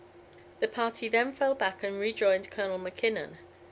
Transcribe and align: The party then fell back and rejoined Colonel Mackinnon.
The 0.61 0.67
party 0.67 1.09
then 1.09 1.31
fell 1.31 1.53
back 1.53 1.83
and 1.83 1.99
rejoined 1.99 2.49
Colonel 2.49 2.79
Mackinnon. 2.79 3.37